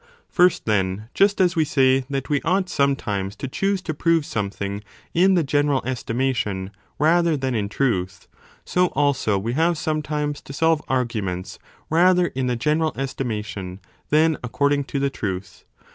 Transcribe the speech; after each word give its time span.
First 0.29 0.65
then, 0.65 1.09
just 1.13 1.39
as 1.39 1.55
we 1.55 1.63
say 1.63 2.05
that 2.09 2.27
we 2.27 2.41
ought 2.41 2.69
sometimes 2.69 3.35
to 3.35 3.45
17 3.45 3.49
choose 3.51 3.81
to 3.83 3.93
prove 3.93 4.25
something 4.25 4.83
in 5.13 5.35
the 5.35 5.43
general 5.43 5.83
estimation 5.85 6.71
rather 6.97 7.37
than 7.37 7.53
in 7.53 7.69
truth, 7.69 8.27
so 8.65 8.87
also 8.95 9.37
we 9.37 9.53
have 9.53 9.77
sometimes 9.77 10.41
to 10.41 10.53
solve 10.53 10.81
arguments 10.87 11.59
rather 11.87 12.25
in 12.25 12.47
the 12.47 12.55
general 12.55 12.93
estimation 12.95 13.79
than 14.09 14.39
according 14.43 14.85
to 14.85 14.97
the 14.97 15.11
truth. 15.11 15.65